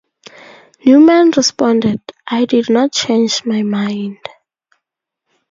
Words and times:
Neumann 0.83 1.29
responded: 1.37 2.01
I 2.25 2.45
did 2.45 2.71
not 2.71 2.91
change 2.91 3.45
my 3.45 3.61
mind. 3.61 4.17